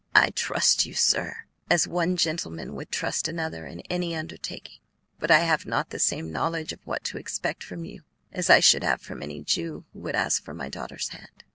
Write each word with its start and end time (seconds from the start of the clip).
"I 0.15 0.31
trust 0.31 0.87
you, 0.87 0.95
sir, 0.95 1.45
as 1.69 1.87
one 1.87 2.17
gentleman 2.17 2.73
would 2.73 2.91
trust 2.91 3.27
another 3.27 3.67
in 3.67 3.81
any 3.81 4.15
undertaking; 4.15 4.79
but 5.19 5.29
I 5.29 5.41
have 5.41 5.67
not 5.67 5.91
the 5.91 5.99
same 5.99 6.31
knowledge 6.31 6.73
of 6.73 6.79
what 6.87 7.03
to 7.03 7.19
expect 7.19 7.63
from 7.63 7.85
you 7.85 8.01
as 8.31 8.49
I 8.49 8.61
should 8.61 8.83
have 8.83 9.01
from 9.03 9.21
any 9.21 9.41
Jew 9.43 9.85
who 9.93 9.99
would 9.99 10.15
ask 10.15 10.43
for 10.43 10.55
my 10.55 10.69
daughter's 10.69 11.09
hand." 11.09 11.43